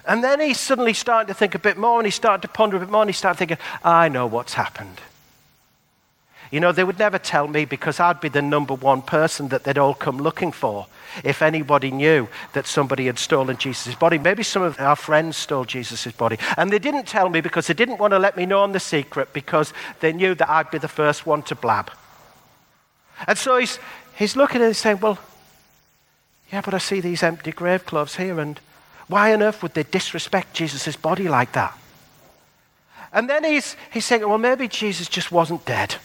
And 0.06 0.24
then 0.24 0.40
he 0.40 0.54
suddenly 0.54 0.94
started 0.94 1.28
to 1.28 1.34
think 1.34 1.54
a 1.54 1.58
bit 1.58 1.76
more 1.76 1.98
and 1.98 2.06
he 2.06 2.10
started 2.10 2.40
to 2.40 2.48
ponder 2.48 2.78
a 2.78 2.80
bit 2.80 2.88
more 2.88 3.02
and 3.02 3.10
he 3.10 3.12
started 3.12 3.36
thinking, 3.36 3.58
I 3.84 4.08
know 4.08 4.26
what's 4.26 4.54
happened. 4.54 4.98
You 6.54 6.60
know, 6.60 6.70
they 6.70 6.84
would 6.84 7.00
never 7.00 7.18
tell 7.18 7.48
me 7.48 7.64
because 7.64 7.98
I'd 7.98 8.20
be 8.20 8.28
the 8.28 8.40
number 8.40 8.74
one 8.74 9.02
person 9.02 9.48
that 9.48 9.64
they'd 9.64 9.76
all 9.76 9.92
come 9.92 10.18
looking 10.18 10.52
for 10.52 10.86
if 11.24 11.42
anybody 11.42 11.90
knew 11.90 12.28
that 12.52 12.68
somebody 12.68 13.06
had 13.06 13.18
stolen 13.18 13.56
Jesus' 13.56 13.96
body. 13.96 14.18
Maybe 14.18 14.44
some 14.44 14.62
of 14.62 14.78
our 14.78 14.94
friends 14.94 15.36
stole 15.36 15.64
Jesus' 15.64 16.12
body. 16.12 16.38
And 16.56 16.70
they 16.70 16.78
didn't 16.78 17.08
tell 17.08 17.28
me 17.28 17.40
because 17.40 17.66
they 17.66 17.74
didn't 17.74 17.98
want 17.98 18.12
to 18.12 18.20
let 18.20 18.36
me 18.36 18.46
know 18.46 18.60
on 18.60 18.70
the 18.70 18.78
secret 18.78 19.32
because 19.32 19.72
they 19.98 20.12
knew 20.12 20.36
that 20.36 20.48
I'd 20.48 20.70
be 20.70 20.78
the 20.78 20.86
first 20.86 21.26
one 21.26 21.42
to 21.42 21.56
blab. 21.56 21.90
And 23.26 23.36
so 23.36 23.58
he's, 23.58 23.80
he's 24.14 24.36
looking 24.36 24.62
and 24.62 24.76
saying, 24.76 25.00
Well, 25.00 25.18
yeah, 26.52 26.60
but 26.60 26.72
I 26.72 26.78
see 26.78 27.00
these 27.00 27.24
empty 27.24 27.50
grave 27.50 27.84
clothes 27.84 28.14
here, 28.14 28.38
and 28.38 28.60
why 29.08 29.34
on 29.34 29.42
earth 29.42 29.60
would 29.64 29.74
they 29.74 29.82
disrespect 29.82 30.54
Jesus' 30.54 30.94
body 30.94 31.26
like 31.26 31.50
that? 31.54 31.76
And 33.12 33.28
then 33.28 33.42
he's, 33.42 33.74
he's 33.92 34.04
saying, 34.04 34.22
Well, 34.28 34.38
maybe 34.38 34.68
Jesus 34.68 35.08
just 35.08 35.32
wasn't 35.32 35.64
dead. 35.64 35.96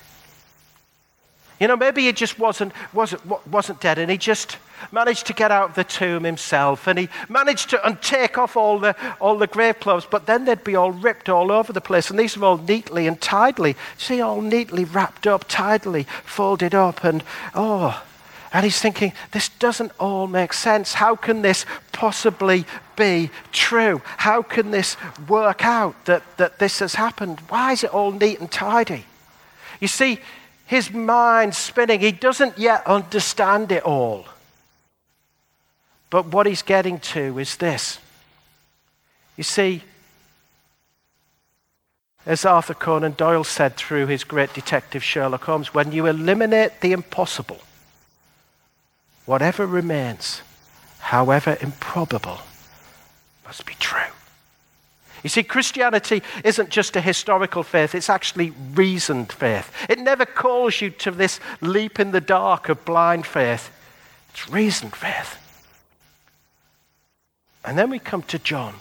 You 1.59 1.67
know, 1.67 1.75
maybe 1.75 2.03
he 2.03 2.13
just 2.13 2.39
wasn't, 2.39 2.71
wasn't, 2.93 3.47
wasn't 3.47 3.81
dead 3.81 3.97
and 3.97 4.09
he 4.09 4.17
just 4.17 4.57
managed 4.91 5.27
to 5.27 5.33
get 5.33 5.51
out 5.51 5.69
of 5.69 5.75
the 5.75 5.83
tomb 5.83 6.23
himself 6.23 6.87
and 6.87 6.97
he 6.97 7.09
managed 7.27 7.69
to 7.71 7.97
take 8.01 8.37
off 8.37 8.55
all 8.55 8.79
the, 8.79 8.95
all 9.19 9.37
the 9.37 9.47
grave 9.47 9.79
clothes, 9.79 10.07
but 10.09 10.25
then 10.25 10.45
they'd 10.45 10.63
be 10.63 10.75
all 10.75 10.91
ripped 10.91 11.27
all 11.27 11.51
over 11.51 11.73
the 11.73 11.81
place. 11.81 12.09
And 12.09 12.17
these 12.17 12.37
are 12.37 12.45
all 12.45 12.57
neatly 12.57 13.07
and 13.07 13.19
tidily, 13.19 13.75
see, 13.97 14.21
all 14.21 14.41
neatly 14.41 14.85
wrapped 14.85 15.27
up, 15.27 15.47
tidily 15.49 16.03
folded 16.23 16.73
up. 16.73 17.03
And 17.03 17.23
oh, 17.53 18.03
and 18.51 18.63
he's 18.63 18.79
thinking, 18.81 19.13
this 19.31 19.49
doesn't 19.49 19.91
all 19.99 20.27
make 20.27 20.53
sense. 20.53 20.93
How 20.93 21.15
can 21.15 21.41
this 21.41 21.65
possibly 21.91 22.65
be 22.95 23.29
true? 23.51 24.01
How 24.17 24.41
can 24.41 24.71
this 24.71 24.97
work 25.27 25.63
out 25.63 26.05
that, 26.05 26.23
that 26.37 26.57
this 26.57 26.79
has 26.79 26.95
happened? 26.95 27.41
Why 27.49 27.73
is 27.73 27.83
it 27.83 27.93
all 27.93 28.11
neat 28.11 28.39
and 28.39 28.49
tidy? 28.49 29.05
You 29.79 29.87
see, 29.87 30.19
his 30.69 30.93
mind 30.93 31.55
spinning. 31.55 31.99
He 31.99 32.11
doesn't 32.11 32.59
yet 32.59 32.85
understand 32.85 33.71
it 33.71 33.81
all. 33.81 34.25
But 36.11 36.27
what 36.27 36.45
he's 36.45 36.61
getting 36.61 36.99
to 36.99 37.39
is 37.39 37.57
this. 37.57 37.97
You 39.35 39.43
see, 39.43 39.81
as 42.23 42.45
Arthur 42.45 42.75
Conan 42.75 43.13
Doyle 43.13 43.43
said 43.43 43.77
through 43.77 44.05
his 44.05 44.23
great 44.23 44.53
detective 44.53 45.03
Sherlock 45.03 45.45
Holmes, 45.45 45.73
when 45.73 45.91
you 45.91 46.05
eliminate 46.05 46.81
the 46.81 46.91
impossible, 46.91 47.61
whatever 49.25 49.65
remains, 49.65 50.43
however 50.99 51.57
improbable, 51.61 52.41
must 53.43 53.65
be 53.65 53.73
true. 53.79 54.01
You 55.23 55.29
see, 55.29 55.43
Christianity 55.43 56.23
isn't 56.43 56.69
just 56.69 56.95
a 56.95 57.01
historical 57.01 57.63
faith, 57.63 57.93
it's 57.93 58.09
actually 58.09 58.51
reasoned 58.73 59.31
faith. 59.31 59.71
It 59.89 59.99
never 59.99 60.25
calls 60.25 60.79
you 60.79 60.89
to 60.91 61.11
this 61.11 61.39
leap 61.61 61.99
in 61.99 62.11
the 62.11 62.21
dark 62.21 62.69
of 62.69 62.85
blind 62.85 63.25
faith, 63.25 63.69
it's 64.31 64.49
reasoned 64.49 64.95
faith. 64.95 65.37
And 67.65 67.77
then 67.77 67.89
we 67.89 67.99
come 67.99 68.23
to 68.23 68.39
John. 68.39 68.73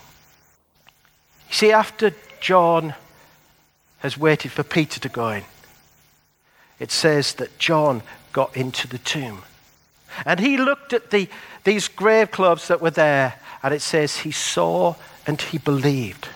You 1.48 1.54
see, 1.54 1.72
after 1.72 2.14
John 2.40 2.94
has 3.98 4.16
waited 4.16 4.52
for 4.52 4.62
Peter 4.62 5.00
to 5.00 5.08
go 5.08 5.30
in, 5.30 5.44
it 6.78 6.92
says 6.92 7.34
that 7.34 7.58
John 7.58 8.02
got 8.32 8.56
into 8.56 8.86
the 8.86 8.98
tomb. 8.98 9.42
And 10.24 10.38
he 10.38 10.56
looked 10.56 10.92
at 10.92 11.10
the, 11.10 11.28
these 11.64 11.88
grave 11.88 12.30
clothes 12.30 12.68
that 12.68 12.80
were 12.80 12.90
there, 12.90 13.34
and 13.62 13.74
it 13.74 13.82
says 13.82 14.18
he 14.18 14.30
saw 14.30 14.94
and 15.28 15.40
he 15.40 15.58
believed. 15.58 16.26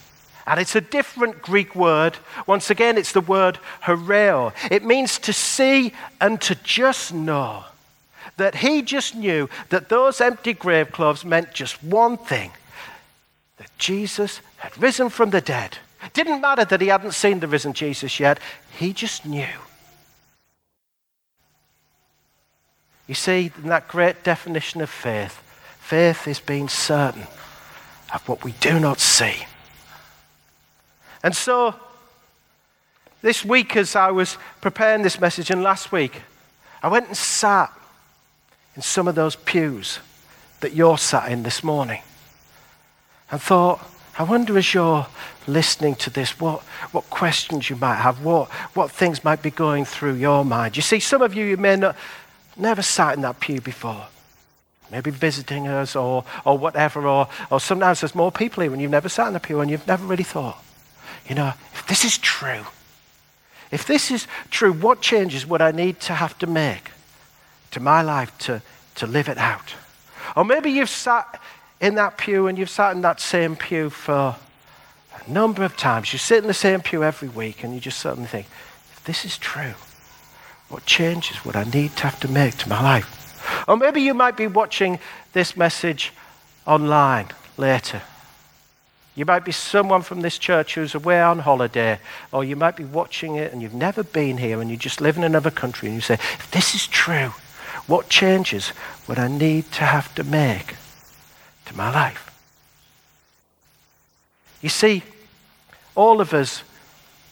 And 0.46 0.61
it's 0.61 0.76
a 0.76 0.80
different 0.80 1.40
Greek 1.40 1.75
word. 1.75 2.18
Once 2.46 2.68
again, 2.68 2.99
it's 2.99 3.12
the 3.12 3.22
word 3.22 3.58
horeo. 3.84 4.52
It 4.70 4.84
means 4.84 5.18
to 5.20 5.32
see 5.32 5.94
and 6.20 6.40
to 6.42 6.54
just 6.56 7.12
know. 7.12 7.64
That 8.37 8.56
he 8.56 8.82
just 8.82 9.14
knew 9.14 9.49
that 9.70 9.88
those 9.88 10.20
empty 10.20 10.52
grave 10.52 10.92
clothes 10.92 11.25
meant 11.25 11.54
just 11.54 11.82
one 11.82 12.18
thing 12.18 12.52
that 13.56 13.70
Jesus 13.78 14.40
had 14.58 14.76
risen 14.76 15.08
from 15.08 15.30
the 15.30 15.40
dead. 15.40 15.78
It 16.04 16.12
didn't 16.12 16.40
matter 16.40 16.64
that 16.64 16.80
he 16.80 16.88
hadn't 16.88 17.12
seen 17.12 17.40
the 17.40 17.49
risen 17.49 17.72
Jesus 17.72 18.20
yet, 18.20 18.38
he 18.78 18.92
just 18.92 19.25
knew. 19.25 19.46
You 23.06 23.14
see, 23.14 23.52
in 23.62 23.69
that 23.69 23.88
great 23.88 24.23
definition 24.23 24.80
of 24.80 24.90
faith, 24.90 25.43
faith 25.80 26.28
is 26.28 26.40
being 26.40 26.69
certain 26.69 27.26
of 28.12 28.28
what 28.28 28.44
we 28.44 28.52
do 28.52 28.78
not 28.78 29.00
see. 29.00 29.46
And 31.22 31.34
so, 31.34 31.75
this 33.22 33.44
week, 33.44 33.76
as 33.76 33.94
I 33.94 34.10
was 34.10 34.36
preparing 34.60 35.02
this 35.02 35.20
message, 35.20 35.50
and 35.50 35.62
last 35.62 35.92
week, 35.92 36.22
I 36.82 36.88
went 36.88 37.06
and 37.06 37.16
sat 37.16 37.72
in 38.75 38.82
some 38.82 39.06
of 39.06 39.14
those 39.14 39.36
pews 39.36 40.00
that 40.60 40.75
you're 40.75 40.98
sat 40.98 41.30
in 41.30 41.42
this 41.42 41.62
morning 41.62 42.02
and 43.30 43.40
thought, 43.40 43.80
I 44.18 44.25
wonder 44.25 44.58
as 44.58 44.75
you're 44.75 45.06
listening 45.46 45.94
to 45.96 46.10
this, 46.10 46.38
what, 46.38 46.62
what 46.92 47.08
questions 47.10 47.70
you 47.70 47.76
might 47.76 47.96
have, 47.96 48.25
what, 48.25 48.50
what 48.75 48.90
things 48.90 49.25
might 49.25 49.42
be 49.42 49.50
going 49.50 49.84
through 49.84 50.14
your 50.14 50.44
mind. 50.44 50.76
You 50.76 50.82
see, 50.82 51.00
some 51.00 51.22
of 51.22 51.34
you, 51.34 51.44
you 51.44 51.56
may 51.56 51.76
not 51.76 51.96
never 52.56 52.82
sat 52.82 53.14
in 53.14 53.22
that 53.22 53.40
pew 53.40 53.60
before. 53.60 54.06
Maybe 54.93 55.11
visiting 55.11 55.69
us 55.69 55.97
or, 55.97 56.23
or 56.45 56.59
whatever, 56.59 57.07
or, 57.07 57.26
or 57.50 57.59
sometimes 57.59 58.02
there's 58.02 58.15
more 58.15 58.31
people 58.31 58.63
here 58.63 58.73
and 58.73 58.81
you've 58.81 58.91
never 58.91 59.09
sat 59.09 59.26
in 59.26 59.33
the 59.33 59.41
pew 59.41 59.61
and 59.61 59.71
you've 59.71 59.87
never 59.87 60.05
really 60.05 60.23
thought, 60.23 60.63
you 61.26 61.35
know, 61.35 61.55
if 61.73 61.87
this 61.87 62.05
is 62.05 62.19
true, 62.19 62.67
if 63.71 63.87
this 63.87 64.11
is 64.11 64.26
true, 64.50 64.71
what 64.71 65.00
changes 65.00 65.47
would 65.47 65.63
I 65.63 65.71
need 65.71 65.99
to 66.00 66.13
have 66.13 66.39
to 66.41 66.47
make 66.47 66.91
to 67.71 67.81
my 67.81 68.02
life 68.02 68.37
to, 68.41 68.61
to 68.97 69.07
live 69.07 69.31
it 69.31 69.39
out? 69.39 69.75
Or 70.37 70.45
maybe 70.45 70.71
you've 70.71 70.91
sat 70.91 71.41
in 71.81 71.95
that 71.95 72.19
pew 72.19 72.47
and 72.47 72.59
you've 72.59 72.69
sat 72.69 72.95
in 72.95 73.00
that 73.00 73.19
same 73.19 73.57
pew 73.57 73.89
for 73.89 74.37
a 75.26 75.31
number 75.31 75.65
of 75.65 75.75
times. 75.75 76.13
You 76.13 76.19
sit 76.19 76.43
in 76.43 76.49
the 76.49 76.55
same 76.55 76.83
pew 76.83 77.02
every 77.02 77.28
week 77.28 77.65
and 77.65 77.73
you 77.73 77.81
just 77.81 77.99
suddenly 77.99 78.28
think, 78.28 78.47
if 78.93 79.02
this 79.05 79.25
is 79.25 79.39
true, 79.39 79.73
what 80.69 80.85
changes 80.85 81.47
would 81.47 81.57
I 81.57 81.65
need 81.65 81.97
to 81.97 82.02
have 82.02 82.21
to 82.21 82.28
make 82.28 82.57
to 82.59 82.69
my 82.69 82.83
life? 82.83 83.22
Or 83.68 83.76
maybe 83.76 84.02
you 84.02 84.14
might 84.14 84.36
be 84.36 84.46
watching 84.46 84.98
this 85.32 85.56
message 85.56 86.12
online 86.66 87.28
later 87.56 88.02
you 89.14 89.26
might 89.26 89.44
be 89.44 89.52
someone 89.52 90.02
from 90.02 90.22
this 90.22 90.38
church 90.38 90.75
who's 90.75 90.94
away 90.94 91.20
on 91.20 91.40
holiday, 91.40 91.98
or 92.32 92.44
you 92.44 92.56
might 92.56 92.76
be 92.76 92.84
watching 92.84 93.36
it 93.36 93.52
and 93.52 93.60
you've 93.60 93.75
never 93.75 94.02
been 94.02 94.38
here 94.38 94.60
and 94.60 94.70
you 94.70 94.76
just 94.76 95.00
live 95.00 95.18
in 95.18 95.25
another 95.25 95.50
country 95.50 95.88
and 95.88 95.94
you 95.94 96.00
say, 96.00 96.14
if 96.14 96.50
this 96.50 96.75
is 96.75 96.86
true, 96.86 97.32
what 97.86 98.08
changes 98.08 98.72
would 99.06 99.18
I 99.18 99.28
need 99.28 99.70
to 99.72 99.84
have 99.84 100.14
to 100.14 100.25
make 100.25 100.76
to 101.66 101.76
my 101.76 101.92
life? 101.92 102.30
You 104.62 104.70
see, 104.70 105.02
all 105.94 106.20
of 106.20 106.32
us 106.32 106.62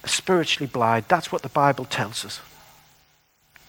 are 0.04 0.08
spiritually 0.08 0.68
blind. 0.70 1.06
That's 1.08 1.32
what 1.32 1.42
the 1.42 1.48
Bible 1.48 1.86
tells 1.86 2.26
us. 2.26 2.40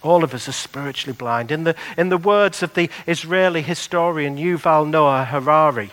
All 0.03 0.23
of 0.23 0.33
us 0.33 0.47
are 0.47 0.53
spiritually 0.53 1.15
blind. 1.15 1.51
In 1.51 1.63
the, 1.63 1.75
in 1.97 2.09
the 2.09 2.17
words 2.17 2.63
of 2.63 2.73
the 2.73 2.89
Israeli 3.05 3.61
historian 3.61 4.37
Yuval 4.37 4.89
Noah 4.89 5.25
Harari, 5.25 5.91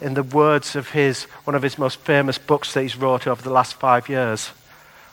in 0.00 0.14
the 0.14 0.22
words 0.22 0.74
of 0.74 0.90
his, 0.90 1.24
one 1.44 1.54
of 1.54 1.62
his 1.62 1.78
most 1.78 2.00
famous 2.00 2.36
books 2.36 2.74
that 2.74 2.82
he's 2.82 2.96
wrote 2.96 3.26
over 3.26 3.40
the 3.40 3.50
last 3.50 3.74
five 3.74 4.08
years, 4.08 4.50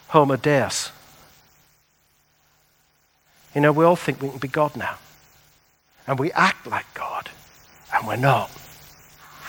Homo 0.08 0.36
Deus. 0.36 0.92
You 3.54 3.62
know, 3.62 3.72
we 3.72 3.86
all 3.86 3.96
think 3.96 4.22
we 4.22 4.30
can 4.30 4.40
be 4.40 4.48
God 4.48 4.76
now. 4.76 4.98
And 6.08 6.18
we 6.18 6.32
act 6.32 6.66
like 6.66 6.92
God, 6.96 7.30
and 7.94 8.08
we're 8.08 8.16
not. 8.16 8.50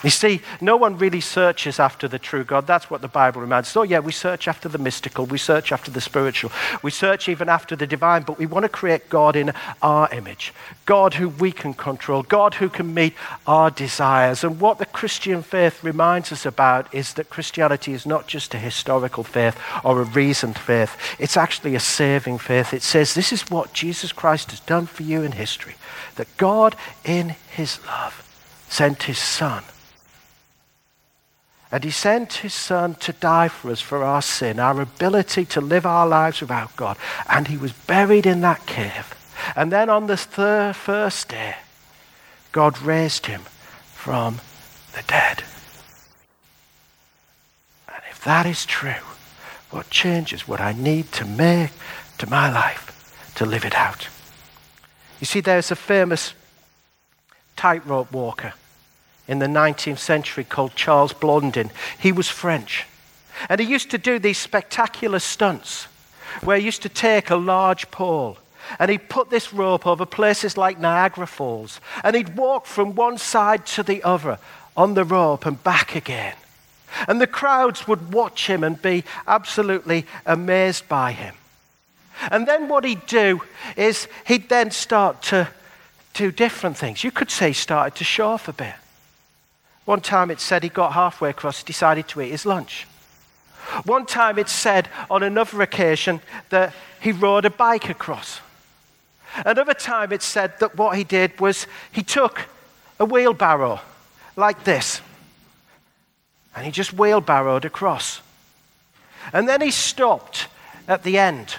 You 0.03 0.11
see, 0.11 0.41
no 0.63 0.77
one 0.77 0.97
really 0.97 1.21
searches 1.21 1.79
after 1.79 2.09
the 2.09 2.19
true 2.19 2.43
God. 2.43 2.67
That's 2.67 2.89
what 2.89 3.03
the 3.03 3.09
Bible 3.09 3.43
reminds 3.43 3.69
us. 3.69 3.77
Oh, 3.77 3.83
yeah, 3.83 3.99
we 3.99 4.13
search 4.13 4.49
after 4.49 4.69
the 4.69 4.79
mystical, 4.79 5.27
we 5.27 5.37
search 5.37 5.73
after 5.73 5.91
the 5.91 6.01
spiritual, 6.01 6.51
we 6.83 6.91
search 6.91 7.29
even 7.29 7.51
after 7.51 7.77
the 7.77 7.87
divine, 7.87 8.23
but 8.23 8.39
we 8.39 8.47
want 8.47 8.65
to 8.65 8.71
create 8.71 9.11
God 9.11 9.37
in 9.37 9.53
our 9.83 10.09
image. 10.13 10.55
God 10.87 11.15
who 11.15 11.29
we 11.29 11.53
can 11.53 11.75
control, 11.75 12.23
God 12.23 12.55
who 12.55 12.71
can 12.71 12.95
meet 12.95 13.15
our 13.47 13.71
desires. 13.71 14.43
And 14.43 14.59
what 14.59 14.79
the 14.79 14.87
Christian 14.87 15.43
faith 15.43 15.85
reminds 15.85 16.33
us 16.33 16.47
about 16.47 16.93
is 16.95 17.15
that 17.15 17.29
Christianity 17.29 17.93
is 17.93 18.07
not 18.07 18.27
just 18.27 18.55
a 18.55 18.59
historical 18.59 19.23
faith 19.23 19.59
or 19.85 20.01
a 20.01 20.05
reasoned 20.05 20.59
faith, 20.59 20.97
it's 21.19 21.37
actually 21.37 21.75
a 21.75 21.81
saving 21.81 22.39
faith. 22.39 22.73
It 22.73 22.83
says 22.83 23.13
this 23.13 23.33
is 23.33 23.51
what 23.51 23.75
Jesus 23.75 24.13
Christ 24.13 24.51
has 24.51 24.61
done 24.61 24.87
for 24.87 25.03
you 25.03 25.23
in 25.23 25.33
history 25.33 25.75
that 26.17 26.35
God, 26.39 26.75
in 27.05 27.31
his 27.51 27.85
love, 27.87 28.27
sent 28.69 29.05
his 29.05 29.19
Son 29.19 29.63
and 31.73 31.85
he 31.85 31.91
sent 31.91 32.33
his 32.35 32.55
son 32.55 32.95
to 32.97 33.13
die 33.13 33.49
for 33.49 33.71
us 33.71 33.81
for 33.81 34.03
our 34.03 34.23
sin, 34.23 34.59
our 34.59 34.81
ability 34.81 35.45
to 35.47 35.61
live 35.61 35.87
our 35.87 36.07
lives 36.07 36.41
without 36.41 36.75
God. 36.77 36.97
And 37.29 37.47
he 37.47 37.57
was 37.57 37.73
buried 37.73 38.27
in 38.27 38.41
that 38.41 38.67
cave. 38.67 39.15
And 39.55 39.71
then 39.71 39.89
on 39.89 40.07
the 40.07 40.17
third, 40.17 40.75
first 40.75 41.29
day, 41.29 41.57
God 42.53 42.81
raised 42.83 43.27
him 43.27 43.43
from 43.95 44.41
the 44.93 45.03
dead. 45.07 45.45
And 47.89 48.03
if 48.11 48.23
that 48.25 48.47
is 48.47 48.67
true, 48.67 48.95
What 49.71 49.89
changes 49.89 50.49
would 50.49 50.61
I 50.61 50.73
need 50.73 51.13
to 51.13 51.25
make 51.25 51.71
to 52.19 52.29
my 52.29 52.51
life 52.53 53.33
to 53.37 53.47
live 53.47 53.65
it 53.65 53.75
out? 53.75 54.09
You 55.21 55.27
see, 55.27 55.41
there's 55.41 55.71
a 55.71 55.77
famous 55.77 56.35
tightrope 57.57 58.11
walker 58.13 58.55
in 59.31 59.39
the 59.39 59.47
19th 59.47 60.01
century 60.01 60.43
called 60.43 60.75
Charles 60.75 61.13
Blondin. 61.13 61.71
He 62.01 62.11
was 62.11 62.29
French. 62.29 62.85
And 63.49 63.61
he 63.61 63.67
used 63.67 63.89
to 63.93 63.99
do 63.99 64.19
these 64.19 64.39
spectacular 64.39 65.21
stunts 65.21 65.87
where 66.43 66.59
he 66.59 66.65
used 66.65 66.83
to 66.83 66.89
take 66.89 67.31
a 67.31 67.37
large 67.37 67.93
pole 67.93 68.39
and 68.81 68.91
he'd 68.91 69.09
put 69.09 69.31
this 69.31 69.53
rope 69.53 69.87
over 69.87 70.05
places 70.05 70.57
like 70.57 70.81
Niagara 70.81 71.29
Falls 71.29 71.81
and 72.03 72.17
he'd 72.17 72.37
walk 72.37 72.67
from 72.67 72.97
one 72.97 73.19
side 73.19 73.67
to 73.67 73.85
the 73.85 74.03
other 74.03 74.39
on 74.77 74.95
the 74.95 75.05
rope 75.05 75.47
and 75.47 75.63
back 75.63 75.95
again. 75.95 76.35
And 77.07 77.21
the 77.21 77.29
crowds 77.29 77.87
would 77.87 78.13
watch 78.13 78.49
him 78.49 78.65
and 78.65 78.83
be 78.83 79.05
absolutely 79.29 80.07
amazed 80.27 80.89
by 80.89 81.13
him. 81.13 81.37
And 82.33 82.49
then 82.49 82.69
what 82.69 82.85
he'd 82.85 83.07
do 83.07 83.43
is 83.77 84.09
he'd 84.27 84.49
then 84.49 84.73
start 84.73 85.23
to 85.23 85.49
do 86.15 86.33
different 86.33 86.77
things. 86.77 87.05
You 87.05 87.13
could 87.13 87.31
say 87.31 87.49
he 87.49 87.55
started 87.55 87.95
to 87.99 88.05
show 88.05 88.31
off 88.31 88.49
a 88.49 88.53
bit. 88.53 88.75
One 89.85 90.01
time 90.01 90.31
it 90.31 90.41
said 90.41 90.63
he 90.63 90.69
got 90.69 90.93
halfway 90.93 91.31
across, 91.31 91.63
decided 91.63 92.09
to 92.09 92.21
eat 92.21 92.31
his 92.31 92.47
lunch. 92.47 92.87
One 93.85 94.07
time 94.07 94.39
it 94.39 94.49
said 94.49 94.89
on 95.11 95.23
another 95.23 95.63
occasion 95.63 96.21
that 96.51 96.75
he 97.01 97.13
rode 97.13 97.45
a 97.45 97.51
bike 97.51 97.89
across. 97.89 98.41
Another 99.45 99.75
time 99.75 100.13
it 100.13 100.23
said 100.23 100.59
that 100.59 100.77
what 100.77 100.97
he 100.97 101.05
did 101.05 101.39
was 101.41 101.67
he 101.93 102.03
took 102.03 102.49
a 102.99 103.05
wheelbarrow 103.05 103.81
like 104.37 104.65
this 104.65 105.01
and 106.55 106.65
he 106.67 106.73
just 106.73 106.93
wheelbarrowed 106.93 107.65
across. 107.65 108.21
And 109.33 109.49
then 109.49 109.61
he 109.61 109.71
stopped 109.71 110.49
at 110.89 111.05
the 111.05 111.19
end 111.19 111.57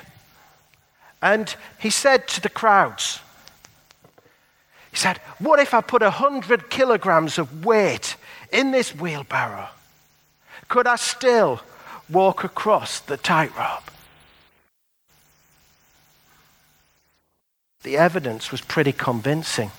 and 1.22 1.56
he 1.80 1.90
said 1.90 2.28
to 2.30 2.42
the 2.42 2.50
crowds, 2.50 3.20
he 4.92 4.98
said, 4.98 5.18
What 5.40 5.60
if 5.60 5.74
I 5.74 5.82
put 5.82 6.02
a 6.02 6.12
hundred 6.12 6.70
kilograms 6.70 7.38
of 7.38 7.66
weight 7.66 8.18
in 8.52 8.72
this 8.72 8.94
wheelbarrow? 8.94 9.70
Could 10.68 10.86
I 10.86 10.98
still 10.98 11.62
walk 12.10 12.44
across 12.44 13.00
the 13.00 13.18
tightrope? 13.18 13.90
The 17.84 17.98
evidence 17.98 18.52
was 18.52 18.62
pretty 18.62 18.92
convincing 18.92 19.72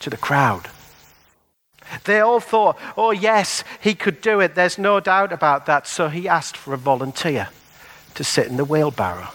to 0.00 0.10
the 0.10 0.16
crowd. 0.16 0.68
They 2.04 2.20
all 2.20 2.40
thought, 2.40 2.78
oh, 2.96 3.10
yes, 3.10 3.62
he 3.78 3.94
could 3.94 4.20
do 4.20 4.40
it. 4.40 4.54
There's 4.54 4.78
no 4.78 5.00
doubt 5.00 5.32
about 5.32 5.66
that. 5.66 5.86
So 5.86 6.08
he 6.08 6.26
asked 6.26 6.56
for 6.56 6.72
a 6.74 6.78
volunteer 6.78 7.50
to 8.14 8.24
sit 8.24 8.46
in 8.46 8.56
the 8.56 8.64
wheelbarrow. 8.64 9.28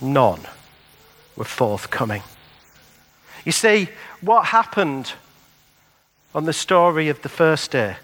None 0.00 0.46
were 1.40 1.44
forthcoming. 1.46 2.22
You 3.46 3.52
see, 3.52 3.88
what 4.20 4.44
happened 4.44 5.14
on 6.34 6.44
the 6.44 6.52
story 6.52 7.08
of 7.08 7.22
the 7.22 7.30
first 7.30 7.70
day 7.70 7.96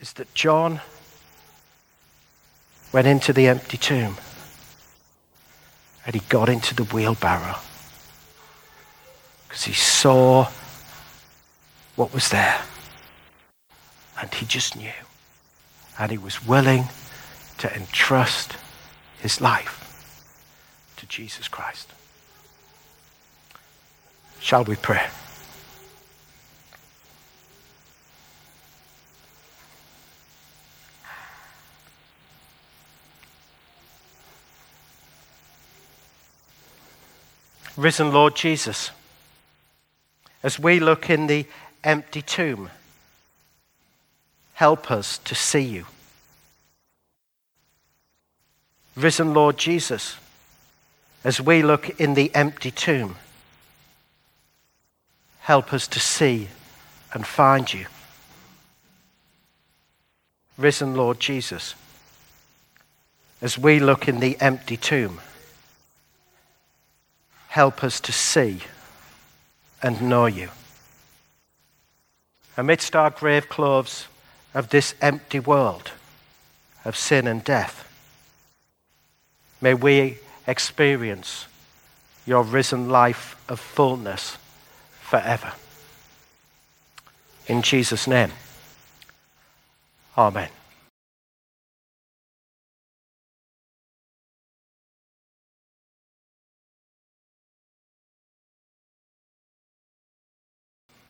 is 0.00 0.14
that 0.14 0.32
John 0.32 0.80
went 2.94 3.06
into 3.06 3.34
the 3.34 3.46
empty 3.46 3.76
tomb 3.76 4.16
and 6.06 6.14
he 6.14 6.22
got 6.30 6.48
into 6.48 6.74
the 6.74 6.84
wheelbarrow 6.84 7.58
because 9.46 9.64
he 9.64 9.74
saw 9.74 10.48
what 11.94 12.14
was 12.14 12.30
there. 12.30 12.62
And 14.18 14.32
he 14.32 14.46
just 14.46 14.76
knew. 14.76 14.98
And 15.98 16.10
he 16.10 16.16
was 16.16 16.46
willing 16.46 16.84
to 17.58 17.70
entrust 17.76 18.56
his 19.20 19.42
life 19.42 19.84
to 20.96 21.06
Jesus 21.06 21.48
Christ. 21.48 21.92
Shall 24.40 24.64
we 24.64 24.76
pray? 24.76 25.06
Risen 37.76 38.12
Lord 38.12 38.34
Jesus 38.34 38.90
as 40.42 40.58
we 40.58 40.80
look 40.80 41.08
in 41.08 41.28
the 41.28 41.46
empty 41.84 42.22
tomb. 42.22 42.70
Help 44.54 44.90
us 44.90 45.18
to 45.18 45.34
see 45.36 45.62
you. 45.62 45.86
Risen 48.96 49.32
Lord 49.32 49.56
Jesus, 49.56 50.16
as 51.22 51.40
we 51.40 51.62
look 51.62 52.00
in 52.00 52.14
the 52.14 52.34
empty 52.34 52.72
tomb, 52.72 53.14
help 55.48 55.72
us 55.72 55.88
to 55.88 55.98
see 55.98 56.46
and 57.14 57.26
find 57.26 57.72
you. 57.72 57.86
Risen 60.58 60.94
Lord 60.94 61.18
Jesus, 61.18 61.74
as 63.40 63.56
we 63.56 63.80
look 63.80 64.06
in 64.08 64.20
the 64.20 64.38
empty 64.42 64.76
tomb, 64.76 65.22
help 67.46 67.82
us 67.82 67.98
to 67.98 68.12
see 68.12 68.58
and 69.82 70.02
know 70.02 70.26
you. 70.26 70.50
Amidst 72.58 72.94
our 72.94 73.08
grave 73.08 73.48
clothes 73.48 74.06
of 74.52 74.68
this 74.68 74.94
empty 75.00 75.40
world 75.40 75.92
of 76.84 76.94
sin 76.94 77.26
and 77.26 77.42
death, 77.42 77.90
may 79.62 79.72
we 79.72 80.18
experience 80.46 81.46
your 82.26 82.42
risen 82.42 82.90
life 82.90 83.42
of 83.48 83.58
fullness 83.58 84.36
forever. 85.10 85.52
In 87.46 87.62
Jesus' 87.62 88.06
name, 88.06 88.32
Amen. 90.16 90.57